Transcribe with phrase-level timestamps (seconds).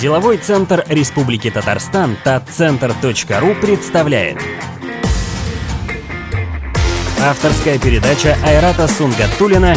[0.00, 4.38] Деловой центр Республики Татарстан татцентр.ру представляет.
[7.22, 9.76] Авторская передача Айрата Сунгатулина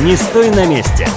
[0.00, 1.08] «Не стой на месте»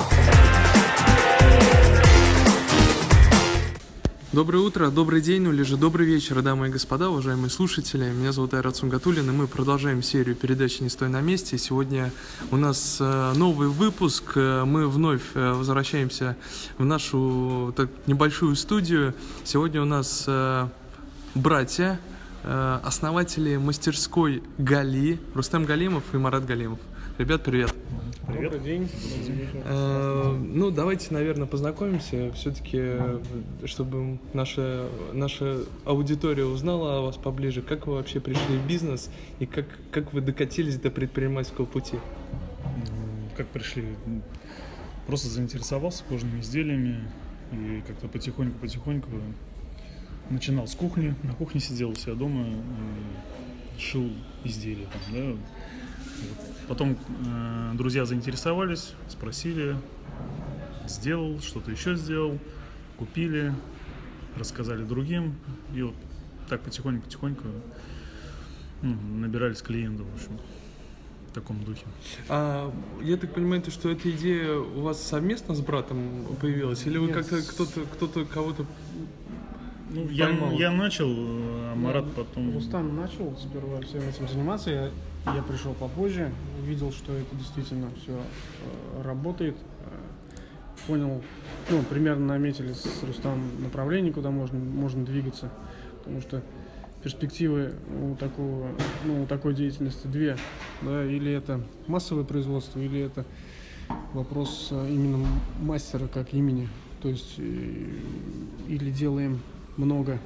[4.37, 8.11] Доброе утро, добрый день, ну или же добрый вечер, дамы и господа, уважаемые слушатели.
[8.11, 11.57] Меня зовут Айрат Сунгатулин, и мы продолжаем серию передачи «Не стой на месте».
[11.57, 12.11] Сегодня
[12.51, 14.33] у нас э, новый выпуск.
[14.35, 16.37] Э, мы вновь э, возвращаемся
[16.77, 19.15] в нашу так, небольшую студию.
[19.43, 20.29] Сегодня у нас
[21.33, 21.99] братья,
[22.43, 26.77] основатели мастерской Гали, Рустем Галимов и Марат Галимов.
[27.17, 27.73] Ребят, привет.
[28.27, 28.51] Привет.
[28.51, 28.89] Добрый день.
[29.63, 32.29] Э, ну, давайте, наверное, познакомимся.
[32.33, 32.97] Все-таки,
[33.65, 37.61] чтобы наша, наша аудитория узнала о вас поближе.
[37.61, 39.09] Как вы вообще пришли в бизнес
[39.39, 41.97] и как, как вы докатились до предпринимательского пути?
[43.37, 43.85] Как пришли?
[45.05, 46.99] Просто заинтересовался кожными изделиями
[47.53, 49.09] и как-то потихоньку-потихоньку
[50.29, 51.15] начинал с кухни.
[51.23, 52.45] На кухне сидел у себя дома,
[53.79, 54.11] шил
[54.43, 55.37] изделия там, да,
[56.67, 59.75] Потом э, друзья заинтересовались, спросили,
[60.87, 62.37] сделал, что-то еще сделал,
[62.97, 63.53] купили,
[64.37, 65.35] рассказали другим.
[65.73, 65.95] И вот
[66.49, 67.45] так потихоньку-потихоньку
[68.81, 70.39] ну, набирались клиентов, в общем,
[71.29, 71.85] в таком духе.
[72.29, 76.85] А, я так понимаю, что эта идея у вас совместно с братом появилась?
[76.85, 78.65] Или вы как-то кто-то, кто-то кого-то
[79.89, 82.53] ну, я, я начал, а Марат потом...
[82.53, 84.91] Рустам начал сперва всем этим заниматься, я,
[85.33, 86.31] я пришел попозже,
[86.67, 91.23] увидел, что это действительно все э, работает, э, понял,
[91.69, 95.49] ну, примерно наметили с Рустамом направление, куда можно, можно двигаться,
[95.99, 96.43] потому что
[97.03, 98.67] перспективы у такого,
[99.05, 100.37] ну, у такой деятельности две,
[100.81, 103.25] да, или это массовое производство, или это
[104.13, 105.25] вопрос э, именно
[105.61, 106.67] мастера как имени,
[107.01, 109.39] то есть или делаем
[109.77, 110.19] много,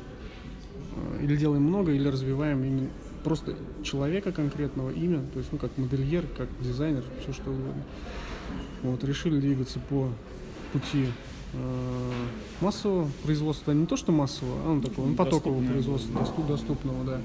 [0.95, 2.89] э, или делаем много, или развиваем именно
[3.23, 7.83] просто человека конкретного, имя, то есть, ну, как модельер, как дизайнер, все что угодно.
[8.83, 10.09] Вот, решили двигаться по
[10.73, 11.07] пути
[11.53, 12.11] э,
[12.61, 17.21] массового производства, не то что массового, а ну, такого, ну, потокового производства, доступ, доступного, да.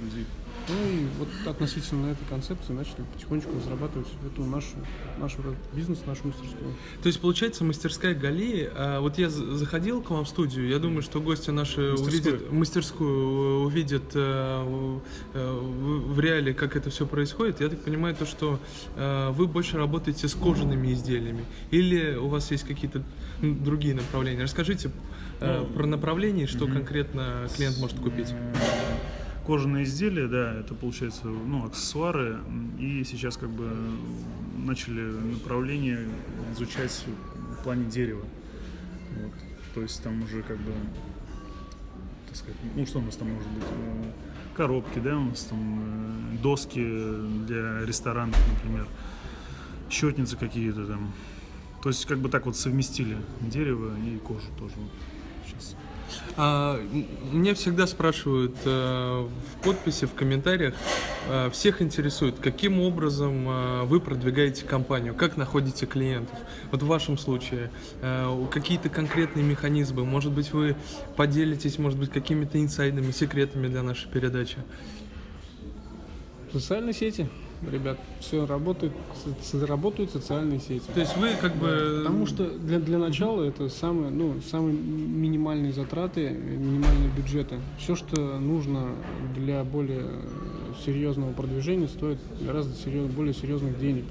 [0.68, 4.76] Ну и вот относительно этой концепции начали потихонечку разрабатывать эту нашу,
[5.18, 5.36] наш
[5.72, 6.74] бизнес, нашу мастерскую.
[7.02, 11.02] То есть получается мастерская Гали, а вот я заходил к вам в студию, я думаю,
[11.02, 14.98] что гости наши увидят мастерскую, увидят э,
[15.34, 17.60] э, в реале, как это все происходит.
[17.60, 18.58] Я так понимаю, то, что
[18.96, 23.02] э, вы больше работаете с кожаными изделиями или у вас есть какие-то
[23.40, 24.42] другие направления.
[24.42, 24.90] Расскажите
[25.40, 26.72] ну, про направление, что угу.
[26.72, 28.28] конкретно клиент может купить
[29.46, 32.38] кожаные изделия, да, это получается, ну, аксессуары,
[32.80, 33.70] и сейчас как бы
[34.58, 36.08] начали направление
[36.52, 37.04] изучать
[37.58, 38.24] в плане дерева.
[39.16, 39.32] Вот.
[39.74, 40.72] То есть там уже как бы,
[42.26, 43.62] так сказать, ну что у нас там может быть?
[43.62, 44.10] Э,
[44.56, 46.80] коробки, да, у нас там э, доски
[47.46, 48.88] для ресторанов, например,
[49.88, 51.12] счетницы какие-то там.
[51.82, 54.74] То есть как бы так вот совместили дерево и кожу тоже
[55.46, 55.76] сейчас.
[56.38, 56.78] А,
[57.32, 60.74] меня всегда спрашивают э, в подписи, в комментариях,
[61.28, 66.36] э, всех интересует, каким образом э, вы продвигаете компанию, как находите клиентов.
[66.70, 67.70] Вот в вашем случае
[68.02, 70.76] э, какие-то конкретные механизмы, может быть, вы
[71.16, 74.58] поделитесь, может быть, какими-то инсайдами, секретами для нашей передачи.
[76.52, 77.28] Социальные сети
[77.70, 78.92] ребят, все работает,
[79.52, 80.84] работают социальные сети.
[80.92, 82.02] То есть вы как бы...
[82.04, 87.56] Потому что для, для начала это самые, ну, самые минимальные затраты, минимальные бюджеты.
[87.78, 88.90] Все, что нужно
[89.34, 90.06] для более
[90.84, 94.04] серьезного продвижения, стоит гораздо серьез, более серьезных денег.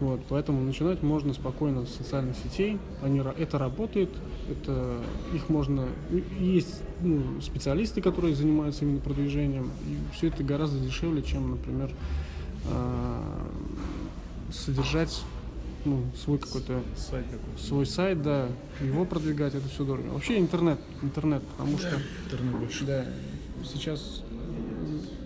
[0.00, 2.78] Вот, поэтому начинать можно спокойно с социальных сетей.
[3.00, 4.10] Они, это работает,
[4.50, 4.98] это
[5.32, 5.86] их можно.
[6.38, 9.70] Есть ну, специалисты, которые занимаются именно продвижением.
[9.86, 11.90] И все это гораздо дешевле, чем, например,
[14.52, 15.22] содержать
[15.84, 18.48] ну, свой какой-то сайт какой свой сайт, да,
[18.80, 20.08] его продвигать, это все дорого.
[20.08, 22.84] Вообще интернет, интернет, потому что интернет больше.
[22.84, 23.04] Да,
[23.64, 24.22] сейчас,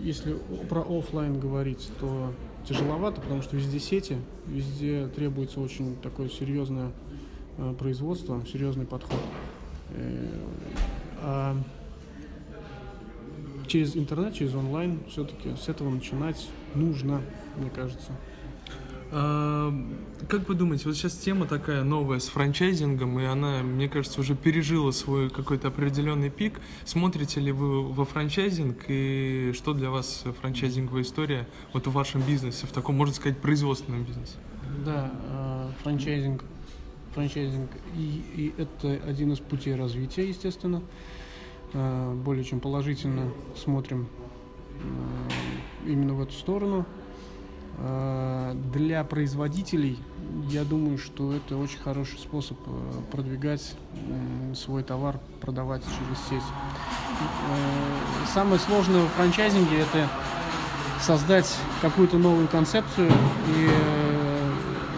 [0.01, 0.37] если
[0.69, 2.33] про офлайн говорить, то
[2.69, 4.17] тяжеловато, потому что везде сети,
[4.47, 6.91] везде требуется очень такое серьезное
[7.57, 9.21] э, производство, серьезный подход.
[9.91, 10.29] Э,
[11.21, 11.57] а
[13.67, 17.21] через интернет, через онлайн все-таки с этого начинать нужно,
[17.57, 18.13] мне кажется.
[19.11, 19.73] А,
[20.29, 24.35] как вы думаете, вот сейчас тема такая новая с франчайзингом, и она, мне кажется, уже
[24.35, 26.61] пережила свой какой-то определенный пик.
[26.85, 32.67] Смотрите ли вы во франчайзинг, и что для вас франчайзинговая история вот в вашем бизнесе,
[32.67, 34.35] в таком, можно сказать, производственном бизнесе?
[34.85, 36.45] Да, а, франчайзинг
[37.19, 40.83] франчайзинг, и, и это один из путей развития, естественно.
[41.73, 44.09] Э, более чем положительно смотрим
[45.87, 46.87] именно в эту сторону.
[47.79, 49.99] Э, для производителей,
[50.49, 52.71] я думаю, что это очень хороший способ э,
[53.13, 53.77] продвигать
[54.55, 56.49] свой товар, продавать через сеть.
[56.49, 60.09] Э, Самое сложное в франчайзинге это
[61.01, 64.53] создать какую-то новую концепцию и э,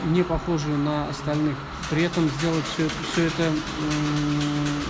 [0.09, 1.57] не похожую на остальных.
[1.91, 3.53] При этом сделать все, все это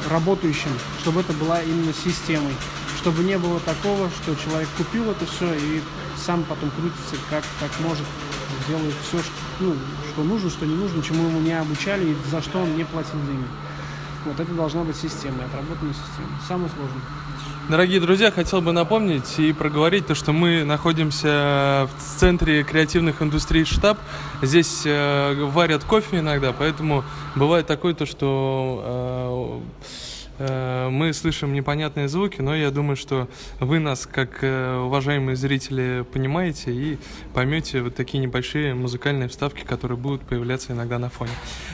[0.08, 0.70] работающим,
[1.00, 2.52] чтобы это была именно системой.
[3.00, 5.81] Чтобы не было такого, что человек купил это все и
[6.19, 8.05] сам потом крутится как, как может,
[8.69, 9.75] делает все, что, ну,
[10.12, 13.19] что нужно, что не нужно, чему ему не обучали и за что он не платил
[13.26, 13.47] деньги.
[14.26, 16.29] Вот это должна быть система, отработанная система.
[16.47, 17.00] Самое сложное.
[17.70, 23.64] Дорогие друзья, хотел бы напомнить и проговорить то, что мы находимся в центре креативных индустрий
[23.64, 23.99] штаб.
[24.43, 27.05] Здесь э, варят кофе иногда, поэтому
[27.35, 30.09] бывает такое то, что э,
[30.40, 33.28] мы слышим непонятные звуки, но я думаю, что
[33.58, 36.98] вы нас, как э, уважаемые зрители, понимаете и
[37.34, 41.32] поймете вот такие небольшие музыкальные вставки, которые будут появляться иногда на фоне.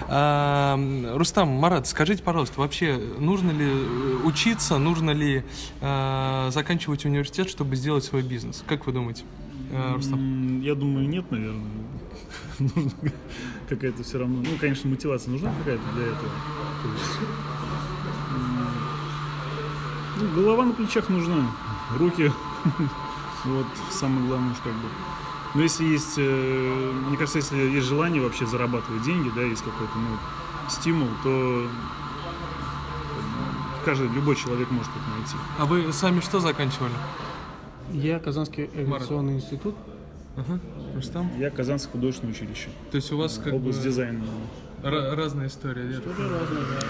[0.09, 0.79] А,
[1.15, 5.45] Рустам, Марат, скажите, пожалуйста, вообще нужно ли э, учиться, нужно ли
[5.81, 8.65] э, заканчивать университет, чтобы сделать свой бизнес?
[8.67, 9.25] Как вы думаете,
[9.71, 10.61] э, Рустам?
[10.61, 11.71] Я думаю, нет, наверное.
[13.69, 14.43] Какая-то все равно.
[14.43, 16.31] Ну, конечно, мотивация нужна какая-то для этого.
[20.17, 21.47] Ну, голова на плечах нужна,
[21.99, 22.33] руки.
[23.45, 24.89] Вот самое главное, что как бы.
[25.55, 29.93] Но если есть, э, мне кажется, если есть желание вообще зарабатывать деньги, да, есть какой-то
[29.97, 31.69] ну, стимул, то
[33.85, 35.37] каждый, любой человек может это найти.
[35.61, 36.93] А вы сами что заканчивали?
[37.93, 39.77] Я Казанский авиационный институт.
[40.37, 40.59] Ага.
[40.95, 41.31] Рустам?
[41.39, 44.25] Я Казанское художественное училище, То есть у вас как область бы дизайна.
[44.83, 46.05] ра- разная история, нет?
[46.05, 46.87] История разная, да.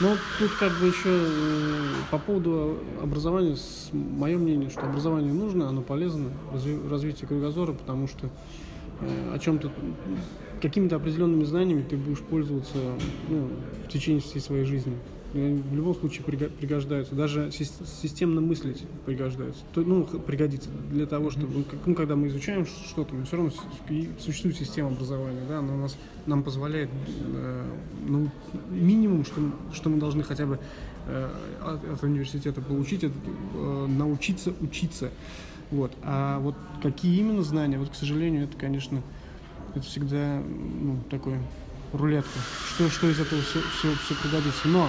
[0.00, 3.56] Ну, тут как бы еще э, по поводу образования,
[3.92, 8.28] мое мнение, что образование нужно, оно полезно, разви- развитие кругозора, потому что
[9.00, 9.72] э, о чем-то,
[10.62, 12.76] какими-то определенными знаниями ты будешь пользоваться
[13.28, 13.50] ну,
[13.86, 14.96] в течение всей своей жизни.
[15.34, 19.62] В любом случае приго- пригождаются, даже сис- системно мыслить пригождаются.
[19.74, 23.52] То, ну, пригодится для того, чтобы, ну, когда мы изучаем что-то, мы все равно
[24.18, 26.88] существует система образования, да, она нас, нам позволяет,
[27.34, 27.62] э,
[28.06, 28.30] ну,
[28.70, 29.40] минимум, что,
[29.74, 30.58] что мы должны хотя бы
[31.06, 31.30] э,
[31.62, 33.14] от, от университета получить, это
[33.54, 35.10] э, научиться учиться.
[35.70, 35.92] Вот.
[36.02, 39.02] А вот какие именно знания, вот, к сожалению, это, конечно,
[39.74, 40.42] это всегда
[40.80, 41.34] ну, такой
[41.92, 42.38] рулетка.
[42.74, 44.68] Что, что из этого все, все, все пригодится.
[44.68, 44.88] Но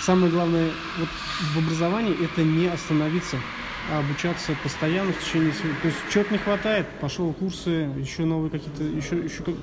[0.00, 1.08] самое главное вот
[1.54, 3.38] в образовании это не остановиться,
[3.90, 5.68] а обучаться постоянно в течение всего.
[5.82, 9.54] То есть чего-то не хватает, пошел курсы, еще новые какие-то, еще, еще как-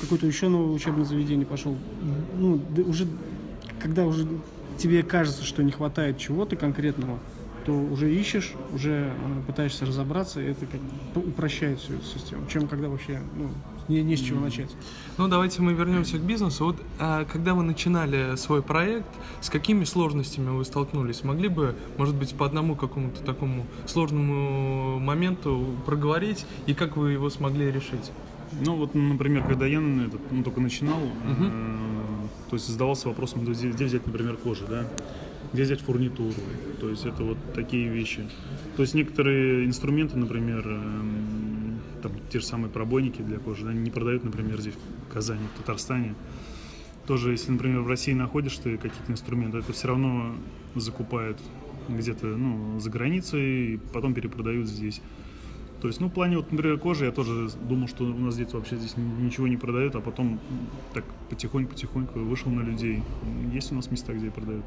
[0.00, 1.76] какое-то еще новое учебное заведение пошел.
[2.34, 3.06] Ну, уже
[3.80, 4.26] когда уже
[4.78, 7.18] тебе кажется, что не хватает чего-то конкретного,
[7.64, 10.80] то уже ищешь, уже э, пытаешься разобраться, и это как
[11.14, 13.50] бы упрощает всю эту систему, чем когда вообще ну,
[13.88, 14.70] не, не с чего начать.
[15.16, 16.64] Ну, давайте мы вернемся к бизнесу.
[16.66, 19.08] Вот а, когда вы начинали свой проект,
[19.40, 21.24] с какими сложностями вы столкнулись?
[21.24, 27.30] Могли бы, может быть, по одному какому-то такому сложному моменту проговорить, и как вы его
[27.30, 28.12] смогли решить?
[28.64, 31.50] Ну вот, например, когда я на этот, ну, только начинал, Мгм.
[31.50, 34.86] э, то есть задавался вопросом, ну, где, где взять, например, кожу, да?
[35.52, 36.34] Где взять фурнитуру?
[36.80, 38.28] То есть это вот такие вещи.
[38.76, 43.90] То есть некоторые инструменты, например, эм, там те же самые пробойники для кожи, да, не
[43.90, 46.14] продают, например, здесь в Казани, в Татарстане.
[47.06, 50.34] Тоже, если, например, в России находишь ты какие-то инструменты, это все равно
[50.74, 51.38] закупают
[51.88, 55.00] где-то, ну, за границей, и потом перепродают здесь.
[55.80, 58.52] То есть, ну, в плане, вот, например, кожи, я тоже думал, что у нас здесь
[58.52, 60.40] вообще здесь ни- ничего не продают, а потом
[60.92, 63.02] так потихоньку-потихоньку вышел на людей.
[63.52, 64.64] Есть у нас места, где продают.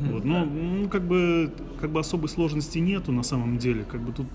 [0.00, 4.12] Вот, но, ну, как бы, как бы особой сложности нету на самом деле, как бы
[4.12, 4.26] тут,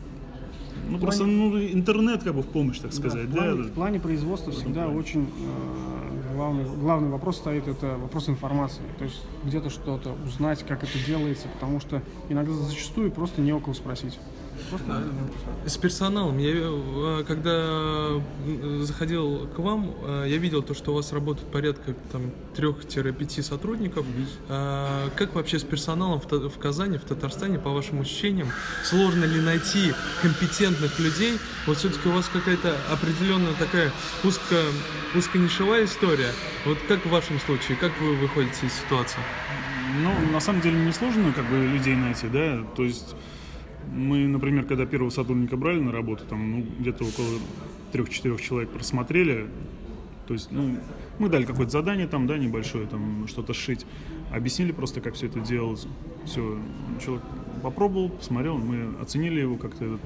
[0.87, 3.63] ну, просто, ну, интернет как бы в помощь, так сказать, в, да, плане, да.
[3.63, 4.99] в плане производства этом всегда плане.
[4.99, 8.83] очень э, главный, главный вопрос стоит, это вопрос информации.
[8.97, 13.59] То есть где-то что-то узнать, как это делается, потому что иногда зачастую просто не у
[13.59, 14.17] кого спросить.
[14.59, 15.73] Не спросить.
[15.73, 18.21] С персоналом, я э, когда
[18.83, 24.05] заходил к вам, э, я видел то, что у вас работает порядка там 3-5 сотрудников.
[24.47, 28.49] А Как вообще с персоналом в Казани, в Татарстане, по вашим ощущениям,
[28.83, 31.37] сложно ли найти компетентных людей?
[31.67, 33.91] Вот все-таки у вас какая-то определенная такая
[34.23, 34.55] узко,
[35.15, 36.31] узконишевая история.
[36.65, 39.19] Вот как в вашем случае, как вы выходите из ситуации?
[40.01, 43.15] Ну, на самом деле несложно как бы людей найти, да, то есть
[43.93, 47.27] мы, например, когда первого сотрудника брали на работу, там, ну, где-то около
[47.91, 49.48] трех-четырех человек просмотрели,
[50.29, 50.77] То есть, ну,
[51.17, 53.88] мы дали какое-то задание там, да, небольшое, там, что-то сшить.
[54.31, 55.88] Объяснили просто, как все это делалось.
[56.25, 56.60] Все,
[57.03, 57.24] человек
[57.63, 59.98] попробовал, посмотрел, мы оценили его как-то,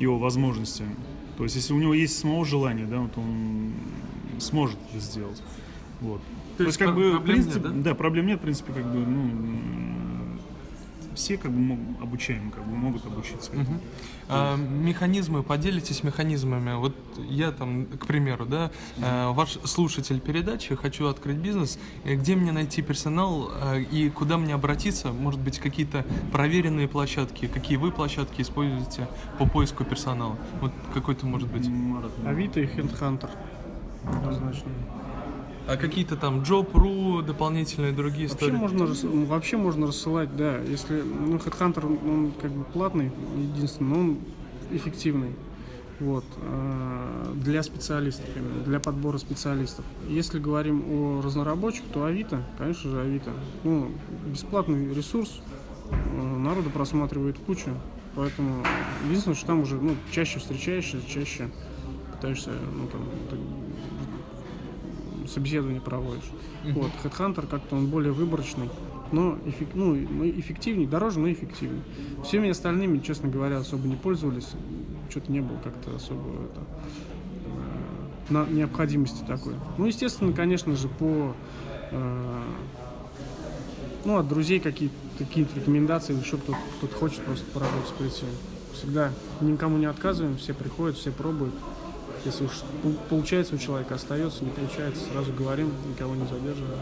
[0.00, 0.84] его возможности.
[1.36, 3.74] То есть, если у него есть самого желание, да, вот он
[4.38, 5.42] сможет это сделать.
[6.00, 6.22] Вот.
[6.56, 7.94] То есть как бы, в проблем нет, принципе, да?
[7.94, 9.30] проблем нет, в принципе, как бы, ну,
[11.18, 13.50] все как бы мог- обучаемы, как бы могут обучиться.
[13.52, 13.80] этому.
[14.30, 16.76] А, механизмы, поделитесь механизмами.
[16.76, 16.94] Вот
[17.28, 22.52] я там, к примеру, да, э, ваш слушатель передачи, хочу открыть бизнес, э, где мне
[22.52, 25.12] найти персонал э, и куда мне обратиться?
[25.12, 29.08] Может быть, какие-то проверенные площадки, какие вы площадки используете
[29.38, 30.36] по поиску персонала?
[30.60, 31.68] Вот какой-то, может быть.
[32.26, 33.30] Авито и Хендхантер.
[34.04, 34.70] Однозначно.
[35.68, 38.58] А какие-то там Job.ru, дополнительные другие Вообще истории?
[38.58, 40.56] можно, ну, вообще можно рассылать, да.
[40.60, 44.18] Если, ну, Headhunter, он как бы платный, единственный, но он
[44.70, 45.32] эффективный.
[46.00, 46.24] Вот.
[46.36, 49.84] э, Для специалистов именно, для подбора специалистов.
[50.08, 53.32] Если говорим о разнорабочих, то Авито, конечно же, Авито.
[53.64, 53.90] Ну,
[54.26, 55.42] бесплатный ресурс,
[55.90, 57.70] э, народу просматривает кучу,
[58.14, 58.64] поэтому
[59.06, 61.50] единственное, что там уже ну, чаще встречаешься, чаще
[62.12, 63.02] пытаешься, ну, там,
[65.28, 66.30] собеседование проводишь.
[66.72, 68.68] Вот, Headhunter как-то он более выборочный,
[69.12, 71.82] но эффек- ну, эффективней, дороже, но эффективней.
[72.24, 74.50] Всеми остальными, честно говоря, особо не пользовались,
[75.10, 76.60] что-то не было как-то особо это,
[77.46, 79.54] э, на необходимости такой.
[79.78, 81.34] Ну, естественно, конечно же, по
[81.90, 82.42] э,
[84.04, 88.34] ну, от друзей какие-то какие-то рекомендации, еще кто-то, кто-то хочет просто поработать с прицелом.
[88.72, 91.54] Всегда никому не отказываем, все приходят, все пробуют.
[92.24, 96.78] Если уж пол- получается у человека, остается, не получается, сразу говорим, никого не задерживаем.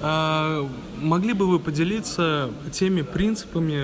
[0.00, 0.68] А,
[1.00, 3.82] могли бы вы поделиться теми принципами,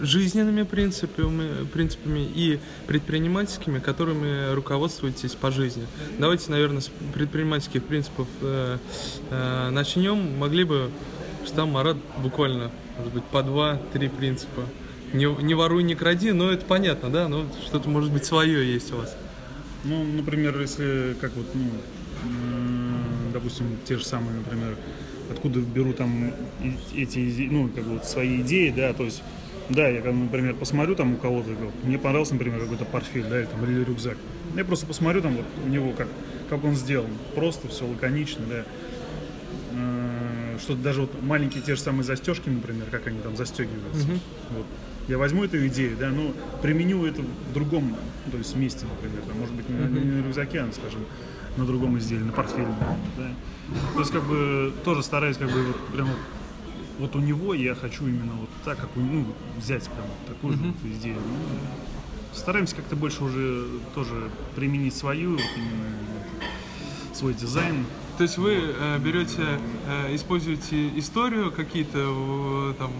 [0.00, 5.86] жизненными принципами, принципами и предпринимательскими, которыми руководствуетесь по жизни?
[6.18, 8.78] Давайте, наверное, с предпринимательских принципов э,
[9.30, 10.38] э, начнем.
[10.38, 10.90] Могли бы,
[11.46, 14.62] что там Марат буквально, может быть, по два-три принципа.
[15.12, 17.28] Не, не воруй, не кради, но это понятно, да?
[17.28, 19.16] Но что-то, может быть, свое есть у вас.
[19.84, 21.70] Ну, например, если как вот, ну,
[23.32, 24.76] допустим, те же самые, например,
[25.30, 26.32] откуда беру там
[26.94, 29.22] эти, ну, как бы вот свои идеи, да, то есть,
[29.68, 31.50] да, я, например, посмотрю там у кого-то,
[31.84, 34.16] мне понравился, например, какой-то портфель, да, или там, или рюкзак.
[34.56, 36.08] Я просто посмотрю там вот у него, как,
[36.50, 38.64] как он сделан, просто все лаконично, да.
[39.72, 44.06] Э, Что даже вот маленькие те же самые застежки, например, как они там застегиваются.
[44.56, 44.66] Вот.
[45.08, 47.96] Я возьму эту идею, да, но применю это в другом,
[48.30, 51.00] то есть месте, например, там, может быть, не, на- не на рюкзаке, а, скажем,
[51.56, 52.68] на другом изделии, на портфеле,
[53.16, 53.26] да.
[53.94, 56.16] То есть, как бы, тоже стараюсь, как бы, вот, прям вот,
[56.98, 59.24] вот у него я хочу именно вот так, как у, ну,
[59.56, 61.16] взять прям такую же вот идею.
[61.16, 67.86] Ну, стараемся как-то больше уже тоже применить свою, вот именно свой дизайн.
[68.18, 72.90] То есть вы э, берете, э, используете историю какие-то, э, там,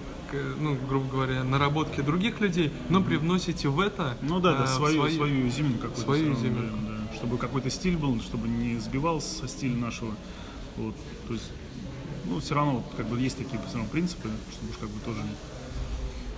[0.60, 5.00] ну, грубо говоря, наработки других людей, но привносите в это Ну да, да, э, свою,
[5.00, 6.00] свои- свою изюминку какую-то.
[6.02, 6.76] свою равно, изюминку.
[6.86, 7.16] да.
[7.16, 10.14] Чтобы какой-то стиль был, чтобы не сбивался со стиля нашего.
[10.76, 10.94] Вот,
[11.26, 11.50] то есть,
[12.26, 15.20] ну, все равно, как бы, есть такие все равно принципы, чтобы уж как бы тоже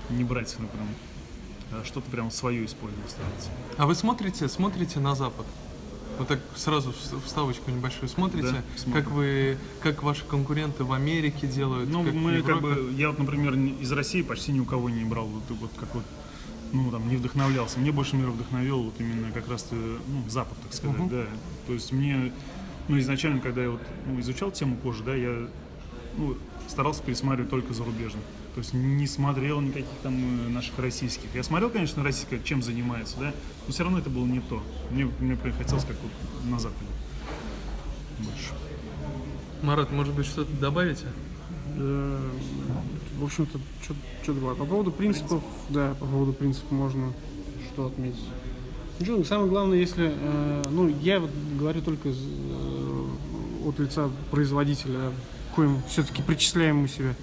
[0.08, 0.88] не брать, ну, прям,
[1.72, 3.50] а что-то прям свое использовать стараться.
[3.76, 5.44] А вы смотрите, смотрите на Запад?
[6.18, 6.92] Вот так сразу
[7.24, 9.02] вставочку небольшую смотрите, Да, смотрим.
[9.04, 13.18] как вы, как ваши конкуренты в Америке делают, Ну, как мы как бы, я вот,
[13.18, 16.04] например, из России почти ни у кого не брал, вот, вот как вот,
[16.72, 17.78] ну, там, не вдохновлялся.
[17.80, 21.08] Мне больше мира вдохновил вот именно как раз, ну, Запад, так сказать, Мгм.
[21.08, 21.24] да.
[21.66, 22.32] То есть мне,
[22.88, 25.48] ну, изначально, когда я вот ну, изучал тему кожи, да, я,
[26.18, 26.36] ну,
[26.68, 28.22] старался пересматривать только зарубежных.
[28.60, 31.34] То есть не смотрел никаких там э, наших российских.
[31.34, 33.32] Я смотрел, конечно, российских, чем занимается, да,
[33.66, 34.62] но все равно это было не то.
[34.90, 36.12] Мне, мне хотелось как вот
[36.44, 36.84] на Западе
[38.18, 38.52] больше.
[39.62, 41.06] Марат, может быть, что-то добавите?
[41.78, 42.18] Э,
[43.18, 43.58] В общем-то,
[44.22, 44.56] что говорю.
[44.56, 47.14] По поводу принципов, да, по поводу принципов можно
[47.72, 48.28] что отметить.
[48.98, 53.06] Ничего, самое главное, если, э, ну, я вот говорю только из, э,
[53.64, 55.12] от лица производителя,
[55.56, 57.14] коим все-таки причисляем мы себя,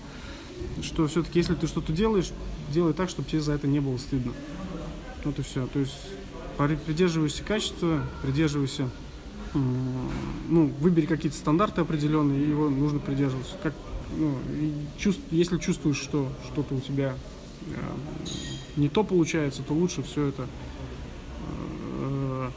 [0.82, 2.32] что все-таки, если ты что-то делаешь,
[2.74, 4.34] делай так, чтобы тебе за это не было стыдно.
[5.24, 5.68] Вот и все.
[5.68, 5.96] То есть
[6.86, 8.90] придерживайся качества, придерживайся,
[9.54, 13.56] ну, выбери какие-то стандарты определенные, и его нужно придерживаться.
[13.62, 13.74] Как,
[14.18, 14.38] ну,
[14.98, 17.16] чувств- если чувствуешь, что что-то у тебя
[17.66, 17.74] э,
[18.76, 20.48] не то получается, то лучше все это
[22.02, 22.50] э,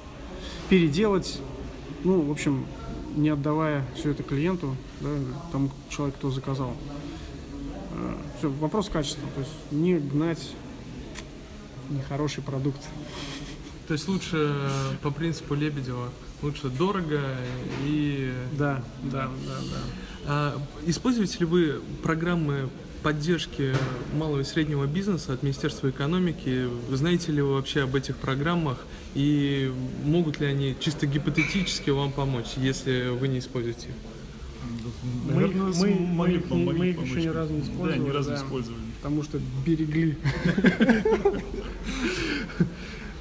[0.68, 1.40] переделать,
[2.04, 2.64] ну, в общем,
[3.16, 5.08] не отдавая все это клиенту, да,
[5.52, 6.74] тому человеку, кто заказал.
[8.38, 10.50] Все, вопрос качества, то есть не гнать
[11.90, 12.80] нехороший продукт.
[13.88, 16.10] То есть лучше э, по принципу Лебедева
[16.42, 17.20] лучше дорого
[17.84, 18.32] и...
[18.52, 19.80] Да, да, да, да.
[20.26, 22.70] А, используете ли вы программы
[23.02, 23.74] поддержки
[24.14, 26.68] малого и среднего бизнеса от Министерства экономики?
[26.90, 28.78] Знаете ли вы вообще об этих программах?
[29.14, 29.72] И
[30.04, 33.94] могут ли они чисто гипотетически вам помочь, если вы не используете их?
[35.26, 37.10] Мы, Наверное, мы, мы, бы помочь- мы их помочь.
[37.10, 37.98] еще ни разу не использовали.
[37.98, 38.82] Да, ни разу не да, использовали.
[39.02, 40.16] Потому что берегли.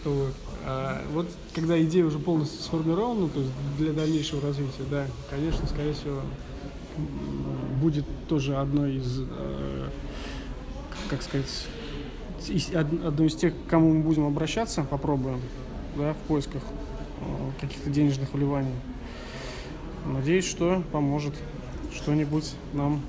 [0.06, 0.34] Вот.
[0.66, 5.94] А вот когда идея уже полностью сформирована, то есть для дальнейшего развития, да, конечно, скорее
[5.94, 6.22] всего,
[7.82, 9.90] будет тоже одной из, э,
[11.10, 11.48] как сказать,
[12.48, 15.40] из- одной из тех, к кому мы будем обращаться, попробуем,
[15.98, 16.62] да, в поисках
[17.22, 18.74] э, каких-то денежных вливаний.
[20.06, 21.34] Надеюсь, что поможет
[21.94, 23.02] что-нибудь нам,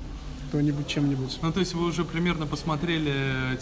[0.49, 1.39] кто-нибудь чем-нибудь.
[1.41, 3.13] Ну, то есть вы уже примерно посмотрели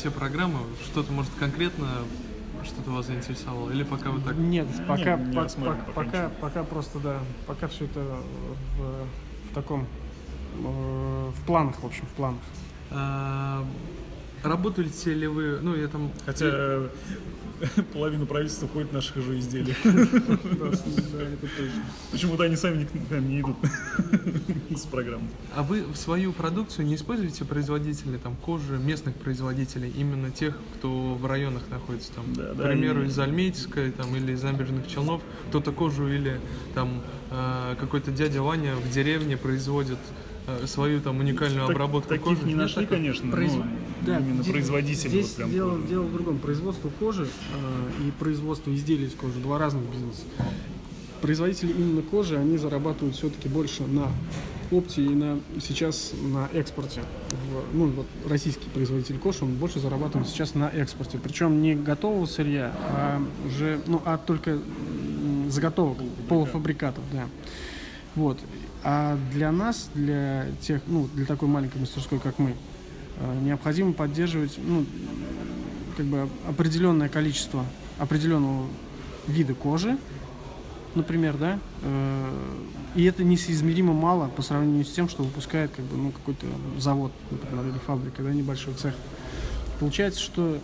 [0.02, 1.88] те программы, что-то, может, конкретно
[2.64, 3.72] что-то вас заинтересовало?
[3.72, 4.36] Или пока вы так...
[4.36, 8.02] Нет, пока, не по- рассматриваем по- пока пока, пока просто, да, пока все это
[8.78, 9.86] в, в таком,
[10.58, 12.40] э, в планах, в общем, в планах.
[12.92, 13.64] А,
[14.44, 16.12] Работаете ли вы, ну, я там...
[16.26, 16.90] Хотя э,
[17.94, 20.84] половина правительства ходит наших же точно.
[22.12, 23.58] Почему-то они сами к нам не идут
[24.76, 25.28] с программой.
[25.56, 31.16] А вы в свою продукцию не используете производителей там кожи, местных производителей, именно тех, кто
[31.16, 35.72] в районах находится там, Да, к примеру, из Альметьевска там, или из набережных Челнов, кто-то
[35.72, 36.40] кожу или
[36.76, 40.00] там э, какой-то дядя Ваня в деревне производит
[40.48, 42.42] э, свою там уникальную Так- обработку таких кожи?
[42.44, 43.66] не Нет нашли, конечно, Произ- но
[44.06, 45.88] Да, именно здесь- производители Здесь вот прям дело, кожи.
[45.88, 46.38] дело в другом.
[46.40, 50.22] Производство кожи э, и производство изделий из кожи два разных бизнеса.
[51.22, 54.08] Производители именно кожи, они зарабатывают все-таки больше на
[54.72, 57.02] опте и на, сейчас на экспорте.
[57.32, 61.18] В- ну, вот российский производитель кожи, он больше зарабатывает сейчас на экспорте.
[61.22, 64.60] Причем не готового сырья, а уже, ну, а только
[65.50, 65.98] заготовок,
[66.30, 67.26] полуфабрикатов, да.
[68.16, 68.40] Вот.
[68.84, 72.54] А для нас, для тех, ну, для такой маленькой мастерской, как мы,
[73.42, 74.86] необходимо поддерживать, ну,
[75.98, 77.66] как бы определенное количество
[77.98, 78.68] определенного
[79.28, 79.98] вида кожи,
[80.96, 82.32] например, да, э,
[82.96, 87.12] и это несоизмеримо мало по сравнению с тем, что выпускает как бы, ну, какой-то завод,
[87.30, 88.96] например, или фабрика, да, небольшой цех.
[89.80, 90.60] Получается, что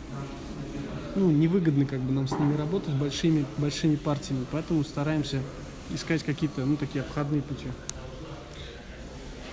[1.15, 5.41] ну, невыгодно как бы нам с ними работать большими, большими партиями, поэтому стараемся
[5.93, 7.67] искать какие-то, ну, такие обходные пути.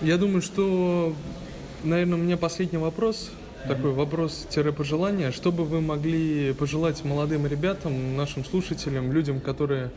[0.00, 1.14] Я думаю, что,
[1.84, 3.30] наверное, у меня последний вопрос.
[3.66, 5.30] Такой вопрос-пожелание.
[5.30, 9.92] Что бы вы могли пожелать молодым ребятам, нашим слушателям, людям, которые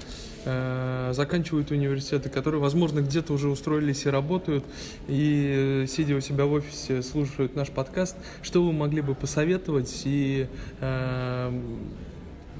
[0.45, 4.63] э, заканчивают университеты, которые, возможно, где-то уже устроились и работают,
[5.07, 10.03] и, э, сидя у себя в офисе, слушают наш подкаст, что вы могли бы посоветовать
[10.05, 10.45] и,
[10.81, 11.61] э,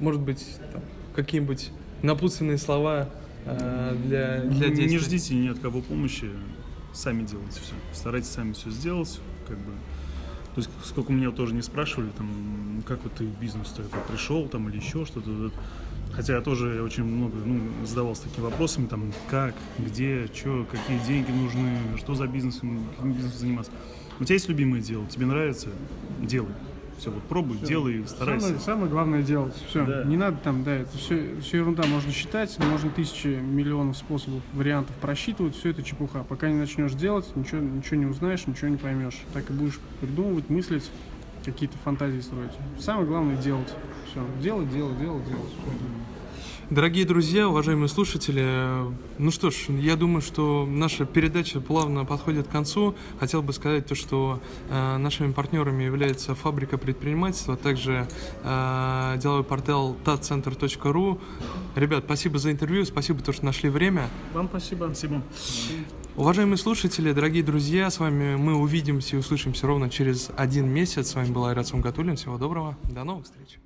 [0.00, 0.82] может быть, там,
[1.14, 1.70] какие-нибудь
[2.02, 3.08] напутственные слова
[3.44, 4.98] э, для, для Не- Не действий?
[4.98, 6.28] ждите ни от кого помощи,
[6.96, 7.74] сами делайте все.
[7.92, 9.72] Старайтесь сами все сделать, как бы.
[10.54, 14.48] То есть, сколько меня тоже не спрашивали, там, как вот ты в бизнес только пришел,
[14.48, 15.50] там, или еще что-то.
[16.14, 21.30] Хотя я тоже очень много, ну, задавался такими вопросами, там, как, где, что, какие деньги
[21.30, 23.72] нужны, что за бизнесом, каким бизнесом заниматься.
[24.18, 25.68] У тебя есть любимое дело, тебе нравится,
[26.22, 26.52] делай.
[26.98, 28.46] Все, вот пробуй, делай, старайся.
[28.46, 29.54] Самое, самое главное делать.
[29.68, 29.84] Все.
[29.84, 30.04] Да.
[30.04, 31.84] Не надо там, да, это все, все ерунда.
[31.86, 36.24] Можно считать, можно тысячи миллионов способов, вариантов просчитывать, все это чепуха.
[36.24, 39.20] Пока не начнешь делать, ничего, ничего не узнаешь, ничего не поймешь.
[39.32, 40.90] Так и будешь придумывать, мыслить,
[41.44, 42.52] какие-то фантазии строить.
[42.78, 43.72] Самое главное делать.
[44.10, 44.24] Все.
[44.42, 45.50] Делать, делать, делать, делать.
[45.50, 46.15] Всё.
[46.68, 48.44] Дорогие друзья, уважаемые слушатели,
[49.18, 52.96] ну что ж, я думаю, что наша передача плавно подходит к концу.
[53.20, 58.08] Хотел бы сказать то, что э, нашими партнерами является фабрика предпринимательства, а также
[58.42, 61.20] э, деловой портал tatcenter.ru.
[61.76, 64.10] Ребят, спасибо за интервью, спасибо, то, что нашли время.
[64.34, 64.86] Вам спасибо.
[64.86, 65.22] Спасибо.
[66.16, 71.10] Уважаемые слушатели, дорогие друзья, с вами мы увидимся и услышимся ровно через один месяц.
[71.10, 72.16] С вами был Айрат Сумгатуллин.
[72.16, 73.60] Всего доброго, до новых встреч.